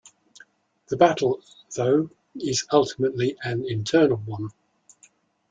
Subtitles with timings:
[0.87, 1.43] The battle,
[1.75, 4.49] though, is ultimately an internal one.